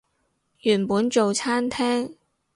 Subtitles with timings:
[0.61, 2.15] 原本做餐廳